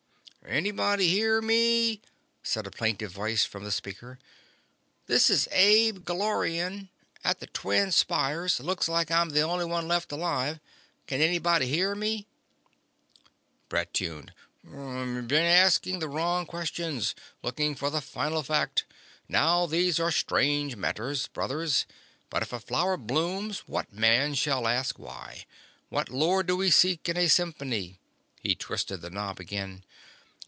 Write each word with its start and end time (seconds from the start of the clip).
"...anybody 0.51 1.07
hear 1.07 1.39
me?" 1.39 2.01
said 2.41 2.65
a 2.65 2.71
plaintive 2.71 3.11
voice 3.11 3.45
from 3.45 3.63
the 3.63 3.71
speaker. 3.71 4.17
"This 5.05 5.29
is 5.29 5.47
Ab 5.51 6.03
Gullorian, 6.03 6.89
at 7.23 7.39
the 7.39 7.45
Twin 7.45 7.91
Spires. 7.91 8.59
Looks 8.59 8.89
like 8.89 9.11
I'm 9.11 9.29
the 9.29 9.41
only 9.43 9.65
one 9.65 9.87
left 9.87 10.11
alive. 10.11 10.59
Can 11.05 11.21
anybody 11.21 11.67
hear 11.67 11.93
me?" 11.93 12.25
Brett 13.69 13.93
tuned."... 13.93 14.33
been 14.63 15.31
asking 15.31 15.99
the 15.99 16.09
wrong 16.09 16.47
questions... 16.47 17.13
looking 17.43 17.75
for 17.75 17.91
the 17.91 18.01
Final 18.01 18.41
Fact. 18.41 18.83
Now 19.29 19.67
these 19.67 19.99
are 19.99 20.11
strange 20.11 20.75
matters, 20.75 21.27
brothers. 21.27 21.85
But 22.31 22.41
if 22.41 22.51
a 22.51 22.59
flower 22.59 22.97
blooms, 22.97 23.59
what 23.67 23.93
man 23.93 24.33
shall 24.33 24.67
ask 24.67 24.97
why? 24.97 25.45
What 25.89 26.09
lore 26.09 26.41
do 26.41 26.57
we 26.57 26.71
seek 26.71 27.07
in 27.07 27.15
a 27.15 27.29
symphony...?" 27.29 27.99
He 28.41 28.53
twisted 28.55 29.01
the 29.01 29.11
knob 29.11 29.39
again. 29.39 29.83